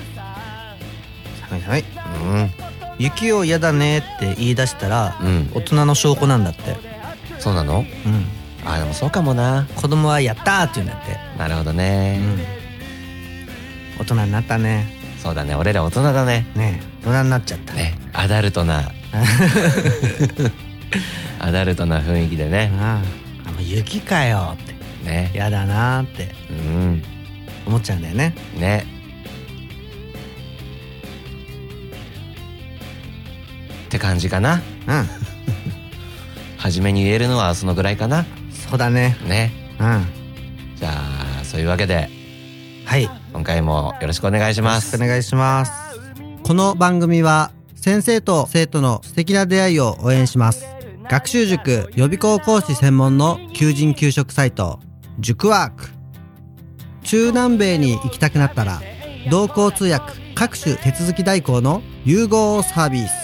[1.48, 1.84] 寒い寒い。
[2.22, 2.50] うん。
[2.98, 5.50] 雪を嫌だねって言い出したらうん。
[5.52, 6.76] 大人の証拠なんだって。
[7.38, 7.80] そうなの？
[7.80, 8.24] うん。
[8.66, 9.66] あでもそうかもな。
[9.76, 11.16] 子供はやったーって言うんだって。
[11.38, 12.38] なるほどうね、ん。
[13.98, 14.86] 大人になったね。
[15.22, 15.54] そうだね。
[15.54, 16.46] 俺ら大人だね。
[16.54, 16.86] ねえ。
[17.08, 17.74] 大人になっちゃった。
[17.74, 17.98] ね。
[18.12, 18.90] アダルトな。
[21.40, 22.70] アダルトな雰囲気でね。
[22.78, 23.02] あ
[23.46, 24.74] あもう雪かよって。
[25.04, 25.30] ね。
[25.34, 26.34] やだなーって。
[26.50, 27.02] うん。
[27.66, 28.34] 思っちゃうんだよね。
[28.56, 28.86] ね
[33.94, 34.60] って感じかな。
[34.88, 35.08] うん。
[36.58, 38.26] 初めに言えるのはそのぐらいかな。
[38.50, 39.16] そうだね。
[39.24, 39.52] ね。
[39.78, 39.86] うん。
[39.86, 40.00] は
[40.74, 40.90] じゃ
[41.40, 42.10] あそういうわけで。
[42.98, 43.04] い。
[43.04, 44.86] よ今回もよろしくお願いします。
[44.86, 45.72] ろしくお願いします。
[46.42, 50.66] この番組は先生と生徒の素敵な出会いを応援します。
[51.08, 54.80] 学習塾予備校講師専門の求人・給食サイト
[55.20, 55.90] 塾ワーク。
[57.04, 58.80] 中南米に行きたくなったら
[59.30, 63.23] 同行通訳各種手続き代行の融合サービス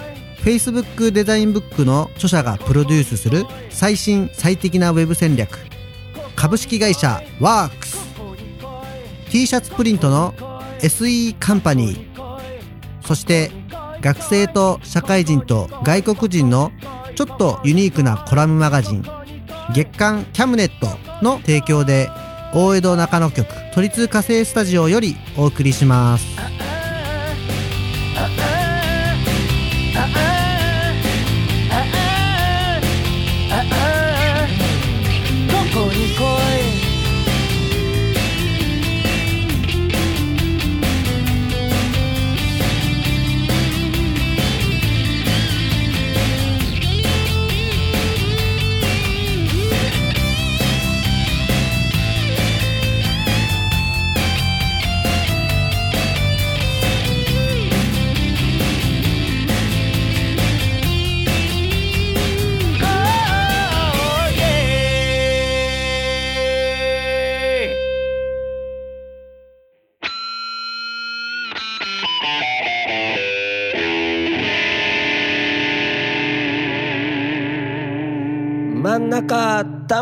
[0.43, 5.59] Facebook デザインブックの著者がプロデュースする最新最適なウェブ戦略。
[6.35, 8.01] 株式会社ワークス。
[9.29, 10.33] T シャツプリントの
[10.79, 12.39] SE カンパニー。
[13.05, 13.51] そして
[14.01, 16.71] 学生と社会人と外国人の
[17.15, 19.03] ちょっとユニークなコラムマガジン。
[19.75, 20.87] 月刊キャムネット
[21.23, 22.09] の提供で
[22.53, 26.60] 大江戸中野局都立火星スタジオよりお送りします。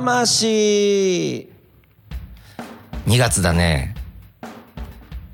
[0.01, 1.49] 魂。
[3.05, 3.95] 2月だね。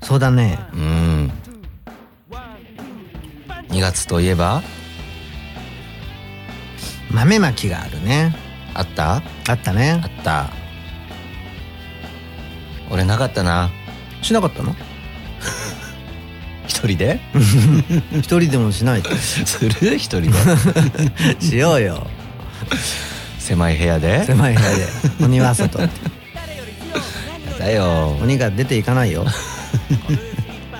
[0.02, 0.58] そうだね。
[0.72, 1.32] うん。
[3.68, 4.62] 2月といえば？
[7.12, 8.34] 豆まきがあるね。
[8.74, 9.22] あった？
[9.48, 10.00] あったね。
[10.02, 10.50] あった。
[12.90, 13.70] 俺なかったな。
[14.22, 14.74] しなかったの？
[16.66, 17.20] 一人で？
[18.18, 19.02] 一人でもしない。
[19.02, 19.96] と する？
[19.96, 20.30] 一人で？
[21.40, 22.04] しようよ
[23.46, 24.24] 狭い部屋で。
[24.24, 24.86] 狭い部屋で。
[25.24, 25.78] 鬼は外。
[27.60, 28.16] だよ。
[28.20, 29.24] 鬼が出ていかないよ。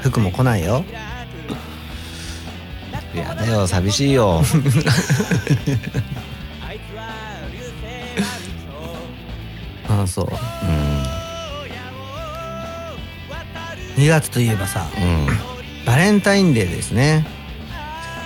[0.03, 0.85] 服も来ないよ。
[3.15, 3.69] やだよ。
[3.69, 4.43] 寂しいよ。
[9.89, 10.27] ああそう。
[10.27, 10.29] う
[14.01, 14.03] ん。
[14.03, 15.29] 2月といえばさうん。
[15.87, 17.25] バレンタインデーですね。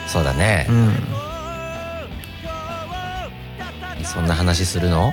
[0.06, 0.66] そうだね。
[0.70, 1.30] う、ん
[4.12, 5.12] そんな話するの？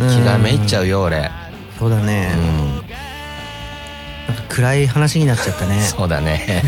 [0.00, 0.08] うん。
[0.08, 1.30] 気がめいっちゃうよ俺。
[1.78, 2.76] そうだね、うん。
[4.34, 5.80] なんか暗い話になっちゃったね。
[5.82, 6.62] そうだね。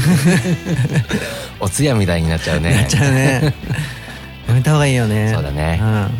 [1.58, 2.74] お通夜みたいになっちゃうね。
[2.74, 3.54] なっちゃうね。
[4.48, 5.32] やめた方がいいよね。
[5.34, 5.78] そうだね。
[5.82, 6.10] うん。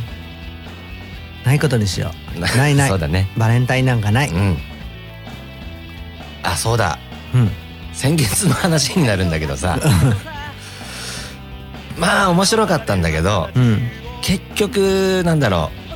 [1.45, 2.41] ないことにしよう。
[2.41, 2.89] ないない。
[2.89, 3.29] そうだね。
[3.37, 4.29] バレンタインなんかない。
[4.29, 4.59] うん。
[6.43, 6.99] あそうだ。
[7.35, 7.51] うん。
[7.93, 9.79] 先月の話になるんだけどさ
[12.01, 13.89] まあ面白かったんだけどうん。
[14.23, 15.91] 結局なんだろう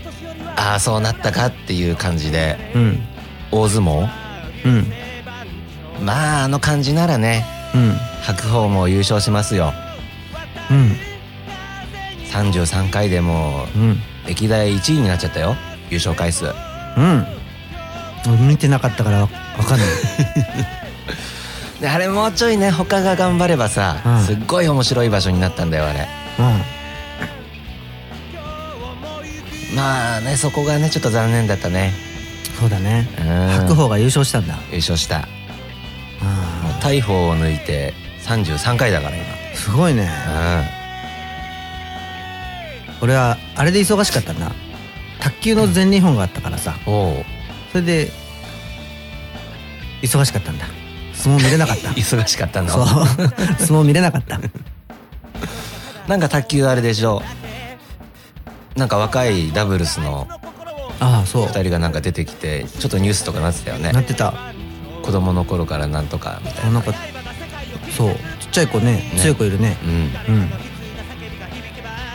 [0.56, 3.02] ああそうなったかっていう感じでうん。
[3.50, 4.08] 大相撲？
[4.66, 4.92] うん。
[6.04, 7.92] まああの感じならねうん。
[8.22, 9.72] 白鵬も優勝しますよ。
[10.70, 10.96] うん。
[12.30, 14.00] 33回でもううん。
[14.26, 15.56] 歴代1位になっちゃったよ
[15.90, 16.46] 優勝回数。
[16.46, 16.48] う
[17.02, 17.26] ん。
[18.26, 19.28] 俺見てなかったからわ
[19.58, 19.88] わかんない
[21.84, 24.20] であれもうちょいね他が頑張ればさ、うん。
[24.22, 26.08] すっごい面白い場所になったんだよあれ。
[26.38, 26.42] う
[29.72, 29.76] ん。
[29.76, 31.92] まあねそこがねちょっと残念だったね。
[32.58, 33.06] そうだね。
[33.18, 33.66] うん。
[33.66, 34.54] 白鵬が優勝したんだ。
[34.70, 35.28] 優勝した。
[36.80, 37.92] 大鵬を抜いて
[38.22, 39.26] 33回だから今。
[39.26, 40.08] ーすごいね。
[43.00, 44.52] う俺はあれで忙しかったんだ。
[45.20, 46.70] 卓球の全日本があったからさ。
[46.70, 46.80] ん。
[46.86, 47.24] おお
[47.72, 48.10] それで
[50.00, 50.64] 忙しかったんだ
[51.14, 51.90] 相撲見れなかった。
[51.98, 52.68] 忙しかったの。
[52.68, 52.86] そう。
[53.58, 54.40] 相撲見れなかった。
[56.08, 57.22] なんか卓球あれでしょ。
[58.76, 60.26] なんか若いダブルスの
[61.00, 61.46] ああそう。
[61.46, 63.92] 2人がなんか出てきてちょっとニュースとかなってたよね。
[63.92, 64.34] なってた。
[65.02, 66.72] 子供の頃からなんとかみたいな。
[66.72, 66.92] なんか
[67.96, 68.14] そう。
[68.40, 69.12] ちっちゃい子ねね。
[69.18, 69.76] 強い子いるね。
[69.84, 70.34] うん。
[70.34, 70.50] うん。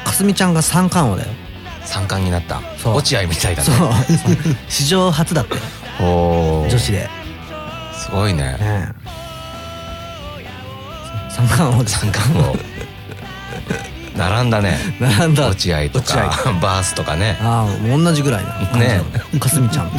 [0.04, 1.30] かすみちゃんが三冠王だよ。
[1.86, 2.62] 三冠になった。
[2.78, 2.96] そう。
[2.96, 4.72] 落合みたいだそねう。
[4.72, 5.56] 史上初だって。
[6.02, 6.70] おー。
[6.70, 7.10] 女子で
[8.00, 8.58] すごいね。
[8.58, 8.94] ね
[11.30, 11.86] 三冠王。
[11.86, 12.56] 三冠王。
[14.18, 14.78] 並んだね。
[15.00, 15.50] 並んだ。
[15.50, 16.16] 落合とか
[16.62, 17.38] バースとかね。
[17.42, 18.60] ああ同じぐらいだ。
[18.78, 19.02] ね
[19.40, 19.92] かすみちゃん。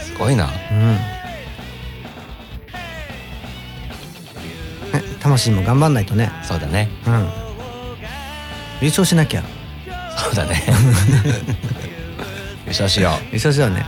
[0.00, 0.50] すごいな。
[0.70, 0.96] うん。
[4.92, 6.32] ね魂も頑張んないとね。
[6.42, 6.88] そうだね。
[7.06, 7.28] うん。
[8.80, 9.44] 優勝しなきゃ。
[10.18, 10.62] そうだね。
[12.66, 13.12] 優勝しよう。
[13.26, 13.86] 優勝しようね。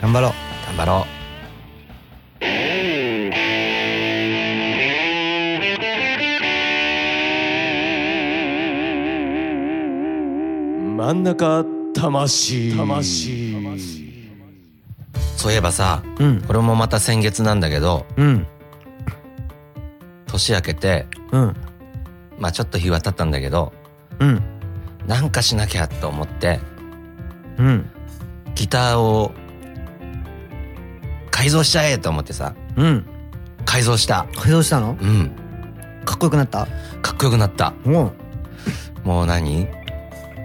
[0.00, 0.32] 頑張ろう。
[0.66, 1.06] 頑張ろ
[11.06, 11.64] 真ん中
[11.94, 12.76] 魂。
[12.76, 13.54] 魂。
[13.54, 13.78] う
[15.36, 16.42] そういえばさうん。
[16.42, 18.44] これもまた先月なんだけどうん。
[20.26, 21.56] 年明けてうん。
[22.40, 23.72] まあちょっと日は経ったんだけど
[24.18, 24.42] うん。
[25.06, 26.58] なんかしなきゃと思って
[27.58, 27.88] うん。
[28.56, 29.30] ギターを
[31.30, 33.06] 改造しちゃえと思ってさうん。
[33.64, 34.26] 改造した。
[34.34, 34.98] 改造したの？
[35.00, 35.30] うん。
[36.04, 36.66] かっこよくなった？
[37.00, 37.74] かっこよくなった。
[37.84, 38.12] も
[39.04, 39.68] う何？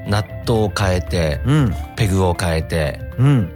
[0.08, 1.76] ナットを変えてうん。
[1.96, 3.52] ペグを変えてうん。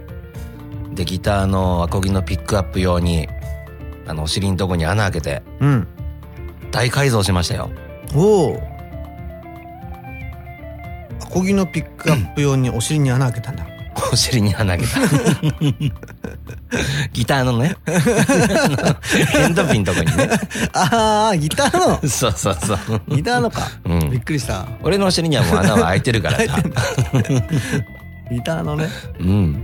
[0.94, 3.28] でギターのアコギのピックアップ用に
[4.06, 5.86] あのお尻のとこに穴開けてうん。
[6.70, 7.70] 大改造しましたよ。
[8.14, 8.62] おお。
[11.22, 13.66] アコギのピックアップ用にお尻に穴開けたんだ。
[14.12, 15.00] お尻に穴開けた。
[17.12, 17.76] ギターのね。
[19.32, 20.28] ヘンドピンのとこにね。
[20.72, 22.08] ああギターの。
[22.08, 22.78] そうそうそう。
[23.08, 24.66] ギターのか、うんびっくりした。
[24.82, 26.62] 俺のお尻にはもう穴は開いてるからさ。
[28.30, 28.88] ギターのね。
[29.20, 29.62] うん。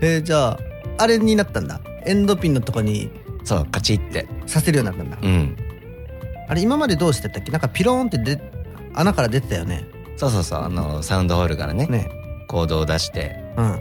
[0.00, 0.58] えー、じゃあ
[0.98, 1.80] あれになったんだ。
[2.04, 3.10] エンドピンのとこに
[3.44, 4.26] そうカチって。
[4.46, 5.28] させるようになったんだ。
[5.28, 5.56] うん。
[6.48, 7.50] あれ今までどうしてたっけ？
[7.52, 8.40] なんかピローンってで
[8.94, 9.84] 穴から出てたよね。
[10.16, 10.62] そうそうそう。
[10.64, 11.86] あのサウンドホールからね。
[11.86, 12.10] ね。
[12.48, 13.36] コードを出して。
[13.56, 13.78] うん。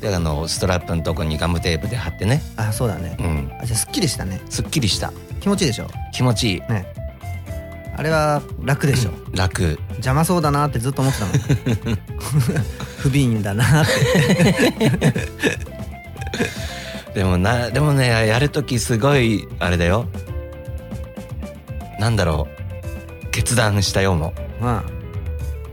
[0.00, 2.42] であのストラップのとこにガムテープで貼ってね。
[2.56, 3.16] あそうだね。
[3.20, 3.52] うん。
[3.60, 4.40] あじゃあすっきりしたね。
[4.50, 5.12] すっきりした。
[5.40, 5.86] 気持ちいいでしょ？
[6.12, 6.60] 気持ちいい。
[6.62, 6.86] ね
[7.94, 9.10] あれは楽でしょ。
[9.34, 9.78] 楽。
[9.92, 11.32] 邪魔そうだなってずっと思ってたの
[12.98, 15.12] 不憫だなって。
[17.14, 20.06] でもなでもねやるときすごいあれだよ。
[21.98, 22.48] なんだろ
[23.24, 23.30] う。
[23.30, 24.84] 決断したよもま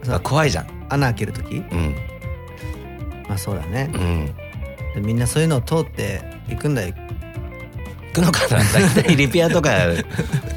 [0.09, 0.19] あ。
[0.19, 0.67] 怖いじゃん。
[0.89, 1.95] 穴開ける時うん。
[3.27, 3.89] まあそうだね。
[3.93, 4.25] うん。
[4.95, 6.93] でみんなそういうのを通っていくんだよ。
[6.93, 7.08] 行
[8.21, 8.63] くのかな？
[8.73, 9.71] 大体リペアとか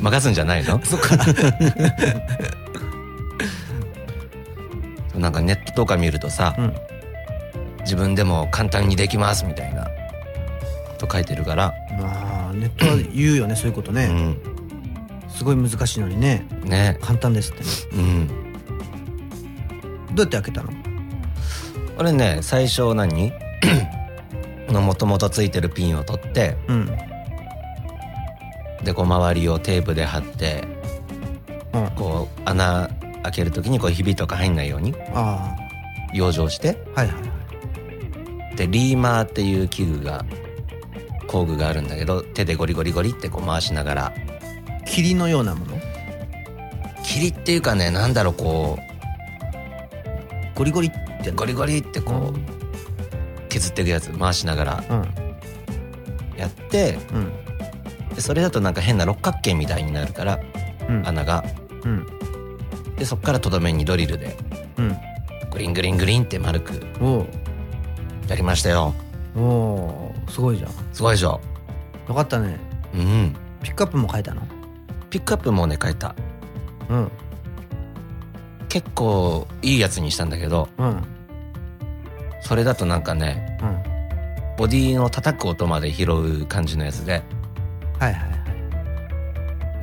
[0.00, 0.80] 任すんじゃないの？
[0.84, 1.16] そっか。
[5.16, 6.74] なんかネットとか見るとさ、うん。
[7.80, 9.90] 自分でも簡単にできますみたいなこ
[10.98, 15.30] と書いてるから、まあネットは言うよねそういうことね、うん。
[15.30, 16.46] すごい難しいのにね。
[16.64, 16.98] ね。
[17.02, 17.68] 簡単ですってね。
[17.92, 18.28] うん。
[20.14, 20.72] どうやって開けたの？
[21.98, 23.32] 俺ね最初何？
[24.68, 26.88] のもともとついてるピンを取ってうん
[28.84, 30.64] でこう周りをテープで貼って
[31.72, 31.90] うん。
[31.96, 32.90] こう穴
[33.22, 35.56] 開ける時にこうひびとか入んないようにあ
[36.12, 37.22] 養生してあはいはいは
[38.52, 38.56] い。
[38.56, 40.24] でリーマーっていう器具が
[41.26, 44.12] 工具があるんだけど手でゴリゴリゴリってこう回しながら。
[44.84, 45.80] 霧のようなもの？
[47.02, 48.78] 霧っていうかねなんだろうこ
[50.54, 50.90] ゴリゴリっ
[51.22, 51.30] て？
[51.30, 54.84] うゴリゴリってこう削っていくやつ回しながら。
[54.90, 55.08] うん。
[56.36, 57.32] やってうん
[58.14, 60.40] でそれだとなんか変な六角形みたいになるから
[60.88, 61.06] うん。
[61.06, 61.44] 穴が。
[61.84, 62.06] うん。
[62.96, 64.36] でそっからとどめにドリルで
[64.76, 64.96] うん。
[65.50, 67.26] グリングリングリンって丸くお
[68.28, 68.94] やりましたよ。
[69.36, 70.70] おおーすごいじゃん。
[70.92, 71.40] すごいでしょ？
[72.08, 72.58] よかったね。
[72.94, 73.36] うん。
[73.62, 74.42] ピックアップも書いたの？
[75.10, 76.14] ピックアップもね変えた。
[76.88, 77.10] うん。
[78.68, 80.86] 結構いいやつにしたんだけどうん。
[80.86, 81.04] うん
[82.44, 83.56] それだとなんかね
[84.58, 87.22] ボディの叩く音まで拾う感じのやつで
[88.02, 88.32] はいはいはい。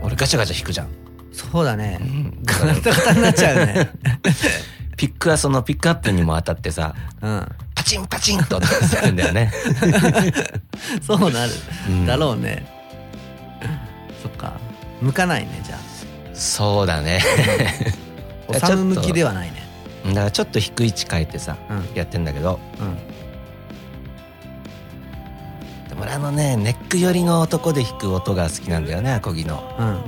[0.02, 0.90] 俺ガチャガチャ弾くじゃん、
[1.32, 2.00] そうだね。
[2.02, 3.92] うん、ガタガタになっちゃうね。
[4.98, 7.48] ピックはそのピックアップにも当たってさうん。
[7.74, 9.54] パチンパチンと音がするんだよね、
[11.02, 11.52] そうなる。
[11.88, 12.06] うん。
[12.06, 12.66] だろうね。
[14.22, 14.52] そっか。
[15.02, 15.78] 向かないねじゃ
[16.34, 17.22] そうだね。
[18.52, 19.64] あおさむ向きではないね。
[20.08, 21.88] だからちょっと低い位置変えてさうん。
[21.96, 23.09] やってんだけどうん
[26.10, 29.76] 俺あのねネック寄りの男で弾く音が好きなんだよねアコギの。
[29.80, 30.02] うん。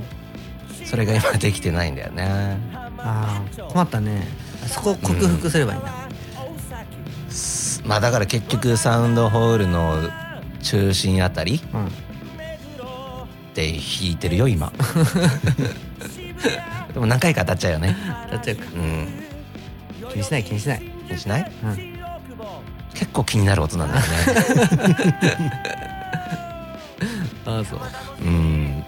[0.86, 2.58] それが今できてないんだよね。
[2.98, 4.26] ああ困ったね。
[4.66, 5.82] そこを克服すればいいん。
[5.82, 5.92] だ、
[7.84, 9.96] まあだから結局サウンドホールの
[10.62, 11.88] 中心あたりうん。
[13.54, 14.72] で弾いてるよ今。
[16.92, 17.96] でも何回か当たっちゃうよね。
[18.26, 18.64] 当たっちゃうか。
[18.74, 19.08] うん。
[20.12, 20.82] 気にしない気にしない。
[21.08, 21.52] 気にしない？
[21.64, 21.92] うん。
[22.94, 24.08] 結構気になる音なんだよね
[27.44, 27.80] ああそう
[28.24, 28.84] うん。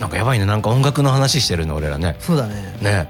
[0.00, 0.46] なんかやばいね。
[0.46, 2.16] なんか音楽の話してるの俺らね。
[2.20, 2.76] そうだね。
[2.80, 3.08] ね。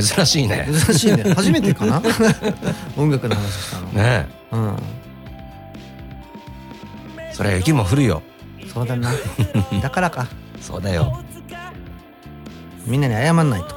[0.00, 0.66] 珍しいね。
[0.86, 1.22] 珍しいね。
[1.36, 2.02] 初めてかな？
[2.96, 3.86] 音楽の話したの。
[3.88, 4.26] ね。
[4.50, 4.76] うん。
[7.32, 8.22] それ雪も降るよ。
[8.72, 9.10] そうだな。
[9.82, 10.26] だからか。
[10.60, 11.22] そうだよ。
[12.86, 13.76] みんなに謝んないと。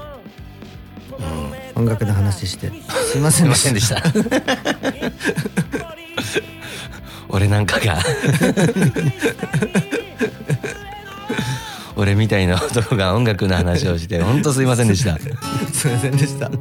[1.76, 1.84] うん。
[1.84, 2.72] 音楽の話して。
[3.12, 4.02] すいませんでした
[7.30, 7.98] 俺なんかが。
[11.96, 15.18] 俺みたいな男が音楽の話をして本当すいませんでした。
[15.74, 16.52] すいませんでした。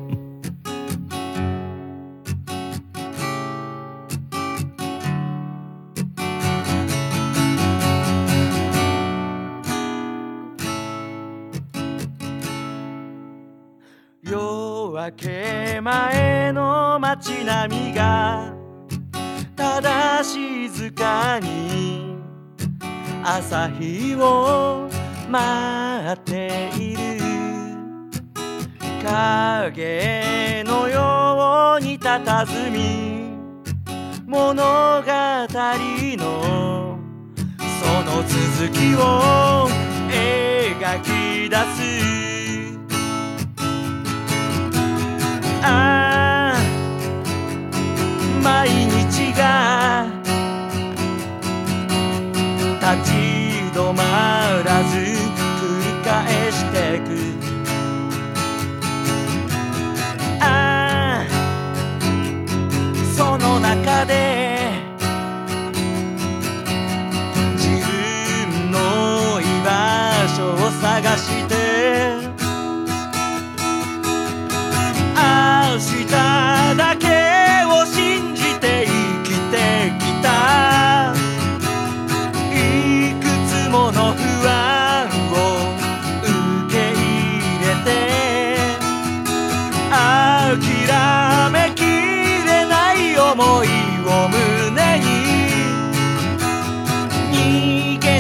[14.23, 18.26] 夜明け前の街並みが
[23.29, 24.89] 朝日を
[25.29, 27.01] 待っている
[29.03, 33.27] 影のように佇み
[34.29, 35.09] 物語
[36.17, 37.01] の
[37.59, 39.69] その続きを
[40.09, 42.79] 描き出す。
[45.65, 46.57] ああ
[48.45, 49.66] 毎日が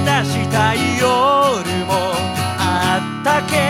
[0.06, 2.12] 出したい夜も
[2.58, 3.65] あったけど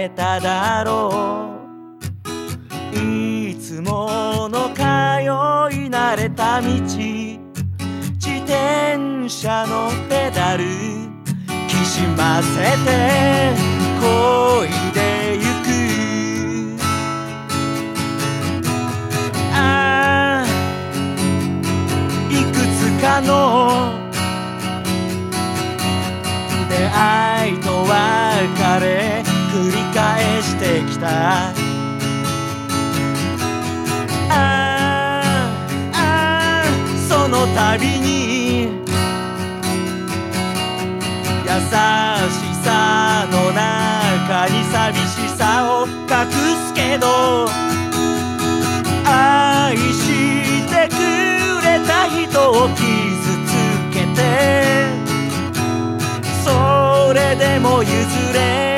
[0.00, 1.50] えただろ
[2.94, 2.96] う。
[2.96, 4.84] いつもの通い
[5.90, 6.68] 慣れた道。
[6.68, 6.94] 自
[8.46, 10.64] 転車のペダル。
[11.66, 13.52] きしませて
[14.00, 15.42] 漕いでゆ
[16.76, 16.80] く。
[19.52, 20.46] ああ
[22.30, 23.28] いくつかの。
[26.68, 27.27] 出会い
[30.98, 31.52] した
[34.30, 35.22] あ
[35.92, 36.64] あ
[37.08, 38.66] その度に
[41.44, 41.74] 優し
[42.64, 46.30] さの中に寂しさを隠
[46.66, 47.46] すけど
[49.04, 50.96] 愛してく
[51.64, 52.82] れた人を傷
[53.46, 53.48] つ
[53.92, 54.18] けて
[56.44, 58.77] それでも譲れ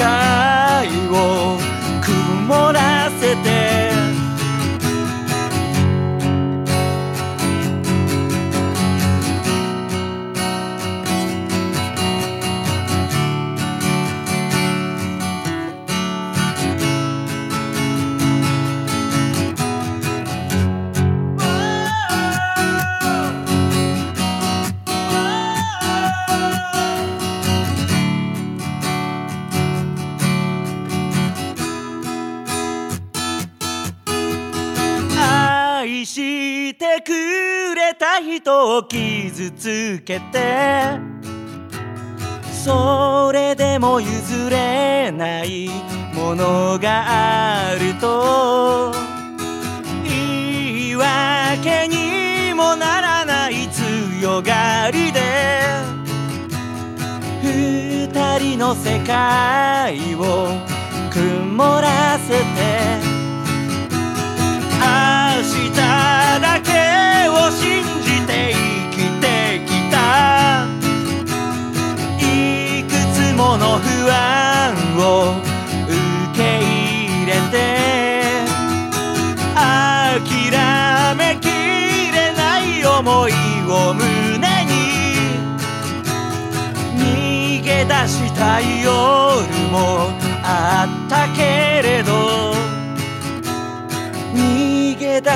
[0.00, 1.58] 界を
[2.00, 3.69] 曇らせて
[38.80, 40.98] を傷つけて。
[42.64, 45.68] それでも譲れない
[46.14, 48.92] ものがあると。
[50.04, 55.20] 言い訳にもならない強がりで。
[57.42, 60.48] 二人の世界を
[61.10, 62.99] 曇らせて。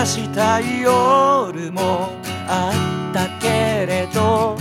[0.00, 2.10] 出したい夜も
[2.48, 2.72] あ
[3.10, 4.56] ったけれど。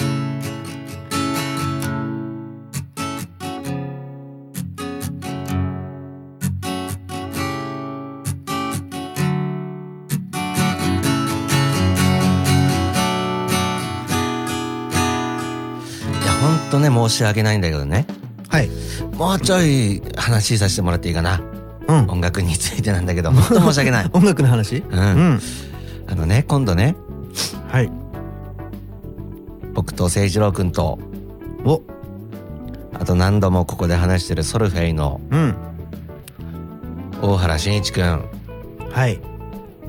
[16.21, 18.05] いやほんとね申し訳ないんだけどね。
[18.49, 18.69] はい。
[19.15, 21.52] もうちょい話させてもらっていいかな
[21.87, 22.09] うん。
[22.09, 24.77] 音楽についてなんだけどほんと申し訳ない音楽の話？
[24.77, 25.01] うんう
[25.35, 25.39] ん。
[26.07, 26.95] あのね今度ね
[27.69, 27.91] はい。
[29.73, 30.99] 僕と誠一郎くんと
[31.65, 31.81] お、
[32.93, 35.55] あと何度もここで話してるソルフェイのうん。
[37.21, 38.29] 大原慎一くん
[38.91, 39.19] はい。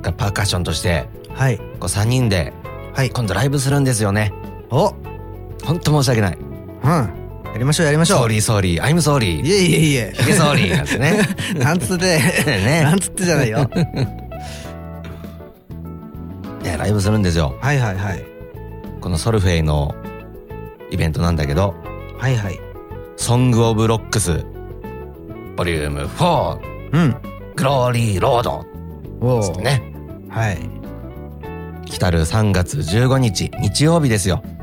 [0.00, 1.59] がパーカッションとしてはい。
[1.59, 2.52] こう3人で
[2.94, 3.11] はい。
[3.11, 4.33] 今度ライブするんですよね
[4.70, 4.94] お、うん。
[5.64, 6.38] ほんと申し訳ない
[7.55, 8.19] やりましょう、やりましょう。
[8.18, 10.12] sorry sorry、I'm い sorry えいえいえ。
[10.17, 11.21] ヒゲソーリーなんてね
[11.57, 13.71] なんつって、ねなんつってじゃないよ。
[16.64, 18.25] ねライブするんですよはいはいはい。
[19.01, 19.95] このソルフェイの
[20.90, 21.75] イベントなんだけど
[22.19, 22.59] はいはい。
[23.17, 24.45] ソングオブロックス
[25.57, 26.59] ボリューム4
[26.93, 27.17] うん。
[27.55, 28.67] グローリーロード
[29.21, 29.81] おつってね
[30.29, 30.59] はい。
[31.87, 34.54] 来たる3月15日日曜日ですよお、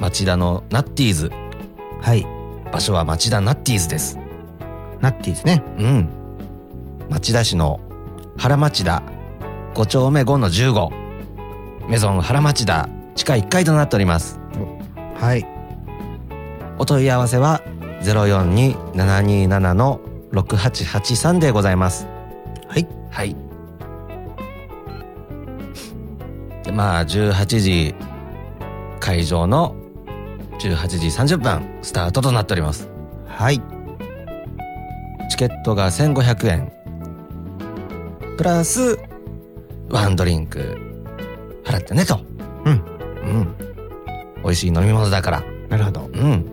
[0.00, 1.30] 町田のナッティーズ
[2.00, 2.26] はい。
[2.72, 4.18] 場所は町田ナッティーズです
[5.00, 5.62] ナッティですね。
[5.78, 6.08] うん
[7.08, 7.80] 町田市の
[8.36, 9.02] 原町田
[9.74, 14.38] 5丁目5の15メゾン原町田地下1階となっております
[15.16, 15.46] はい。
[16.78, 17.60] お問い合わせは
[18.02, 20.00] 042-727の
[20.32, 22.06] 6883でございます
[22.68, 22.86] はい。
[23.10, 23.36] はい
[26.62, 27.94] でまあ18時
[29.00, 29.74] 会場の
[30.60, 32.90] 18時30分スタートとなっております。
[33.26, 33.60] はい。
[35.30, 36.72] チケットが1500円。
[38.36, 38.98] プラス
[39.88, 40.76] ワンドリンク。
[41.64, 42.20] 払ってねと。
[42.64, 42.72] うん。
[42.72, 42.76] う
[43.40, 43.56] ん。
[44.42, 45.42] 美味しい飲み物だから。
[45.68, 46.10] なるほど。
[46.12, 46.44] うん。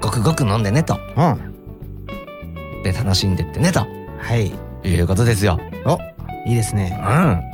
[0.00, 0.98] ごくごく飲んでねと。
[1.16, 2.82] うん。
[2.82, 3.80] で楽しんでってねと。
[4.18, 4.52] はい。
[4.84, 5.58] いうことですよ。
[5.84, 5.98] お
[6.46, 6.98] いいですね。
[6.98, 7.52] うん。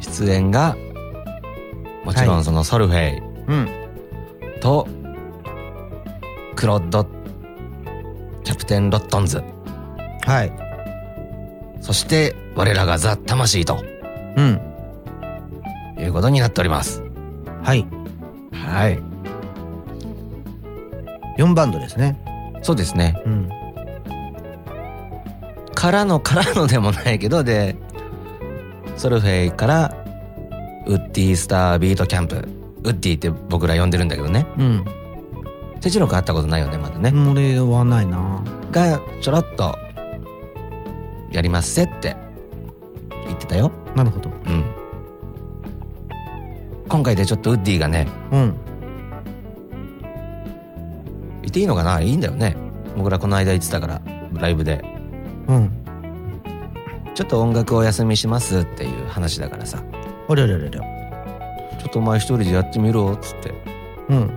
[0.00, 0.76] 出演が
[2.04, 3.68] もちろはいんそのソルフェイうん。
[4.60, 4.86] と
[6.54, 7.06] クロッド
[8.44, 9.42] キャプテンロットンズ。
[10.24, 10.52] はい。
[11.80, 13.84] そして我らがザ・魂と。
[14.36, 14.60] うん。
[15.98, 17.02] いうことになっております。
[17.62, 17.86] はい。
[18.52, 18.98] はい。
[21.38, 22.18] 4バンドですね。
[22.62, 23.20] そうですね。
[23.24, 23.48] うん。
[25.74, 27.76] からのからのでもないけどで
[28.96, 29.94] ソルフェイから
[30.86, 32.48] ウッディスタービートキャンプ
[32.86, 34.46] ウッディって僕ら呼んでるんだけどね。
[34.56, 34.84] うん。
[35.80, 38.42] 手チロ君会ったことないよねまだね、俺はないな。
[38.70, 39.76] がちょろっと
[41.30, 42.16] やりますせって
[43.10, 43.72] 言ってたよ。
[43.94, 44.30] なるほど。
[44.30, 44.64] うん。
[46.88, 48.54] 今回でちょっとウッディがねうん。
[51.42, 52.00] いていいのかな？
[52.00, 52.56] いいんだよね。
[52.96, 54.00] 僕らこの間言ってたから
[54.32, 54.84] ライブで。
[55.48, 55.70] うん。
[57.14, 59.82] ちょっと音楽お休みしますっていう話だからさ。
[60.28, 63.54] あれあれあれあれちょっとお前一人でやってみろっつって。
[64.08, 64.30] うん。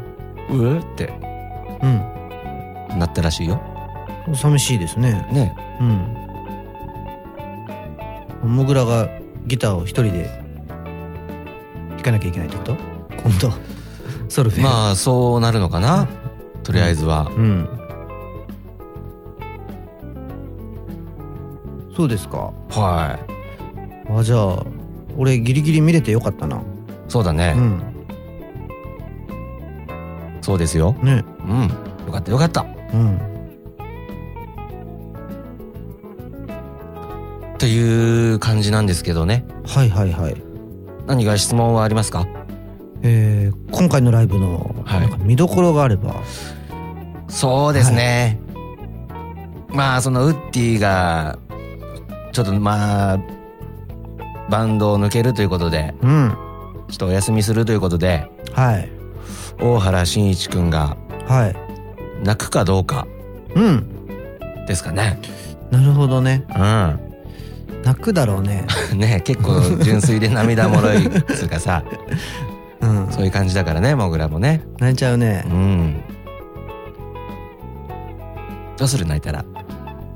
[0.50, 1.14] うえって。
[1.82, 3.00] うん。
[3.00, 3.62] なったらしいよ。
[4.34, 5.28] 寂しいですね。
[5.32, 5.56] ね。
[8.44, 8.56] うん。
[8.56, 9.08] モグラが
[9.48, 10.30] ギターを一人で
[11.90, 12.78] 弾かなきゃいけないってこと？
[13.24, 13.52] 今度。
[14.30, 16.08] ソルフェまあそうなるのかな。
[16.64, 17.30] とりあえずは。
[17.36, 17.68] うん。
[21.96, 22.52] そうですか。
[22.70, 23.20] は
[24.08, 24.12] い。
[24.12, 24.64] あじゃあ
[25.18, 26.62] 俺ギリギリ見れてよかったな
[27.10, 27.82] そうだね、うん。
[30.42, 30.94] そうですよ。
[31.04, 31.26] ね。
[31.46, 31.64] うん。
[32.06, 32.66] よかったよかった。
[32.94, 33.18] うん。
[37.56, 39.44] っていう感じなんですけどね。
[39.68, 40.42] はいはいはい。
[41.08, 42.28] 何か質問はありますか？
[43.02, 44.76] えー、今回のライブの
[45.20, 46.22] 見どころがあれば。
[47.28, 48.40] そうですね、
[49.70, 51.38] まあそのウッディが
[52.32, 53.20] ちょっとまあ
[54.50, 55.96] バンドを抜けるということで。
[56.02, 56.49] うん
[56.90, 58.90] ちょっとお休みするということではい。
[59.62, 60.98] 大原慎一くんが
[61.28, 61.56] はい。
[62.24, 63.08] 泣くかどうか
[63.56, 64.66] うん。
[64.68, 65.20] ですかね。
[65.72, 66.46] なるほどね。
[66.50, 66.54] う
[67.86, 68.66] 泣くだろうね。
[68.94, 71.84] ん ね結構純粋で涙もろい つうかさ。
[72.82, 73.08] うん。
[73.12, 74.62] そういう感じだからねモグラもね。
[74.80, 75.44] 泣いちゃうね。
[75.48, 75.96] うん。
[78.78, 79.44] どうする泣いたら？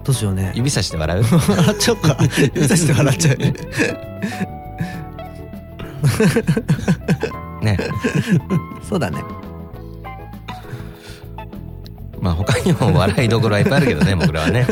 [0.03, 0.51] どうしようね。
[0.55, 1.23] 指さして笑う？
[1.23, 2.17] 笑っちゃおうか
[2.55, 3.37] 指さして笑っちゃう
[7.61, 7.77] ね。
[8.87, 9.23] そうだね。
[12.19, 14.65] まあ他にも笑いどころはいっぱいあるけどねモグラはね。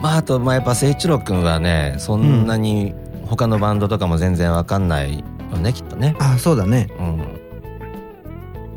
[0.00, 2.94] まああとまあやっぱ誠一郎君はねそんなに
[3.26, 5.24] 他のバンドとかも全然わかんないよ
[5.58, 6.16] ねきっとね。
[6.18, 6.88] あそうだね。
[6.98, 7.33] うん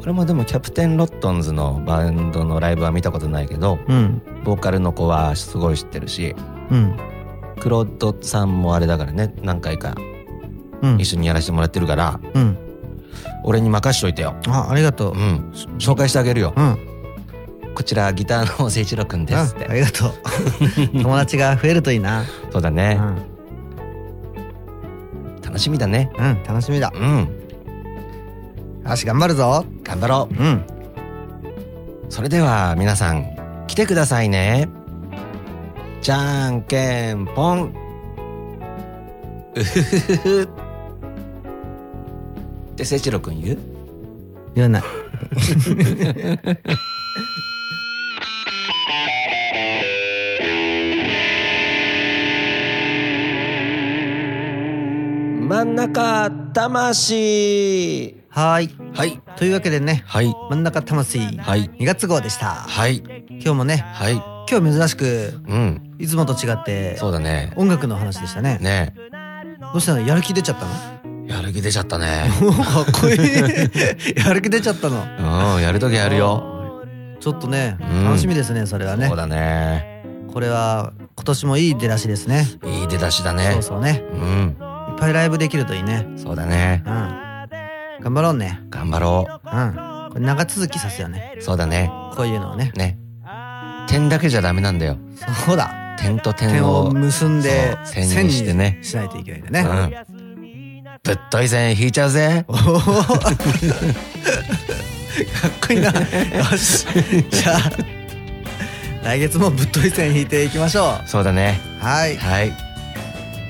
[0.07, 4.21] 俺もでもキャプテンロットンズのバンドのライブは見たことないけどうん。
[4.45, 6.33] ボーカルの子はすごい知ってるし
[6.71, 6.97] うん。
[7.59, 9.97] クロッドさんもあれだからね何回か
[10.81, 10.97] うん。
[10.97, 12.57] 一緒にやらせてもらってるからうん。
[13.43, 14.37] 俺に任しといてよ。
[14.47, 15.13] あありがとう。
[15.13, 15.51] うん。
[15.77, 16.53] 紹介してあげるよ。
[16.55, 16.77] うん。
[17.75, 19.65] こちらギターの誠一郎くんですって。
[19.65, 20.11] あありがとう。
[21.03, 22.21] 友達が増えるといいな。
[22.21, 22.93] うそうだね。
[22.93, 23.17] ん、
[25.43, 26.09] 楽しみだね。
[26.17, 26.93] うん、楽しみだ。
[26.95, 27.36] うん
[28.87, 29.65] よし頑張るぞ。
[29.83, 30.35] 頑張ろう。
[30.35, 30.63] うん。
[32.09, 33.25] それでは皆さん
[33.67, 34.69] 来てくださいね。
[36.01, 37.73] じゃんけんぽん。
[39.55, 40.43] うふふふ。
[40.43, 40.45] っ
[42.75, 43.57] て誠一郎くん言う？
[44.55, 44.83] 言わない。
[55.49, 58.95] 真ん中魂はーい。
[58.95, 59.19] はい。
[59.35, 60.31] というわけでねはい。
[60.51, 61.71] 真ん中魂はい。
[61.79, 62.49] 2月号でした。
[62.51, 63.01] はい。
[63.29, 64.13] 今日もねはい。
[64.47, 65.95] 今日珍しくうん。
[65.97, 67.51] いつもと違ってそうだね。
[67.55, 68.59] 音楽の話でしたね。
[68.61, 68.93] ね。
[69.59, 70.01] どうしたの？
[70.01, 70.67] やる気出ちゃった
[71.33, 72.29] やる気出ちゃったね。
[72.39, 73.17] のかっこいい。
[74.23, 75.55] やる気出ちゃったの？
[75.55, 76.83] うんやるときやるよ。
[77.19, 78.05] ちょっとねうん。
[78.05, 79.07] 楽しみですねそれはね。
[79.07, 80.03] そうだね。
[80.31, 82.45] これは今年もいい出だしですね。
[82.63, 83.49] いい出だしだね。
[83.53, 84.03] そうそうね。
[84.13, 84.55] うん。
[84.91, 86.05] いっぱいライブできるといいね。
[86.17, 86.83] そうだね。
[86.85, 87.26] うん
[88.07, 88.61] 頑張ろうね。
[88.69, 89.49] 頑張ろう。
[89.49, 90.09] ん。
[90.13, 91.35] これ長続きさせようね。
[91.37, 91.91] うそうだね。
[92.15, 92.71] こういうのをね。
[92.77, 92.97] ね。
[93.89, 94.97] 点だけじゃダメなんだよ。
[95.45, 95.73] そうだ。
[95.99, 98.79] 点と点点をを結んで線にしてね。
[98.81, 100.85] しないといけないんだうね、ん。
[101.03, 102.45] ぶっとい線引いちゃうぜ。
[102.47, 102.93] おお こ
[105.71, 105.91] いいな。
[106.39, 106.85] よし。
[107.29, 107.59] じゃあ
[109.03, 111.59] 来月もぶっとい線引いていきましょそうだね。
[111.81, 112.15] うはい。
[112.15, 112.53] はい。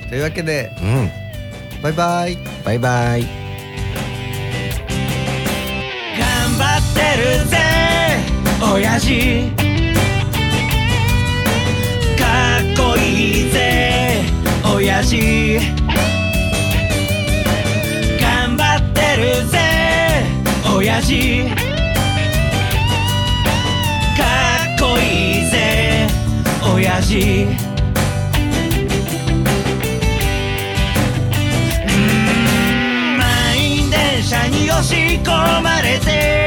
[0.10, 1.12] というわけでうん。
[1.84, 2.38] バイバイ。
[2.66, 3.47] バイバイ
[7.18, 7.58] るぜ
[8.62, 9.50] 親父。
[12.16, 14.22] かっこいいぜ
[14.64, 15.60] 親父。
[18.22, 19.58] 頑張ってるぜ
[20.76, 21.50] 親父。
[24.16, 24.24] か
[24.76, 26.08] っこいいぜ
[26.72, 27.48] 親父。
[33.18, 36.47] 満員電車に押し込まれて。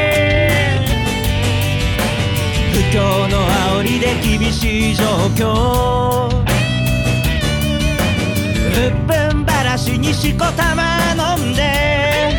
[2.90, 5.04] 不況の煽りで厳しい状
[5.36, 6.26] 況。
[6.26, 6.38] う
[8.88, 10.98] っぷんばらしにしこたま
[11.36, 12.34] 飲んで。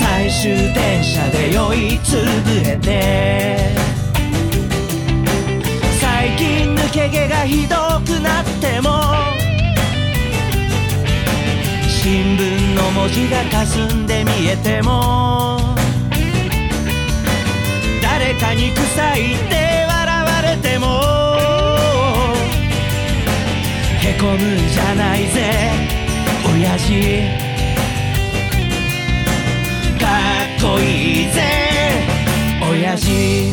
[0.00, 3.76] 最終電車で酔いつぶれて。
[6.00, 9.14] 最近抜け毛がひどくなっても。
[11.86, 15.77] 新聞の文字が霞んで見えても。
[18.40, 20.86] 誰かに臭いって笑われても。
[24.00, 25.72] へこむんじゃないぜ
[26.46, 26.92] 親父。
[29.98, 30.06] か
[30.56, 31.42] っこいいぜ
[32.62, 33.50] 親父。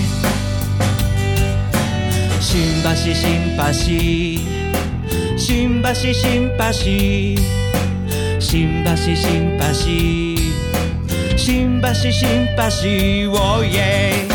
[2.40, 3.64] 新橋新橋
[5.38, 6.62] 新橋新橋新橋
[9.16, 9.64] 新橋
[11.38, 12.62] 新橋新橋
[13.32, 14.35] おい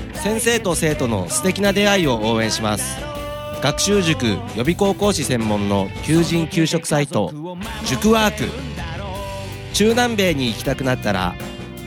[0.21, 2.99] 先生と生徒の素敵な出会いを応援します。
[3.63, 7.33] 学習塾予備高校師専門の求人・給食サイト
[7.85, 8.43] 塾ワーク。
[9.73, 11.33] 中南米に行きたくなったら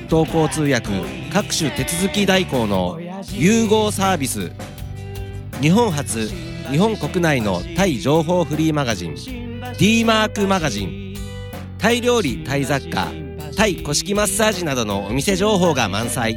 [0.08, 0.88] 同行通訳
[1.32, 2.98] 各種手続き代行の
[3.32, 4.50] 融合サービス。
[5.60, 6.28] 日本初
[6.70, 9.14] 日本国内のタイ情報フリーマガジン
[9.78, 11.14] D マークマガジン。
[11.78, 13.12] タイ料理タイ雑貨
[13.56, 16.36] タイ古式マッサージなどのお店情報が満載。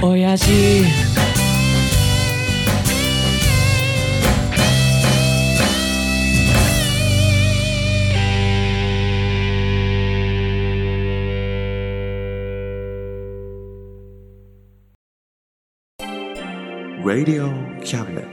[0.00, 0.48] 親父
[17.04, 17.48] Radio
[17.82, 18.27] Cabinet.